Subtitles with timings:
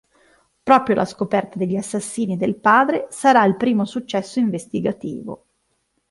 [0.63, 5.45] Proprio la scoperta degli assassini del padre sarà il primo successo investigativo.